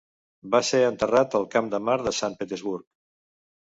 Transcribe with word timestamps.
Va 0.55 0.61
ser 0.69 0.79
enterrat 0.85 1.37
al 1.41 1.47
Camp 1.53 1.71
de 1.77 1.83
Mart 1.91 2.09
de 2.11 2.19
Sant 2.25 2.43
Petersburg. 2.43 2.93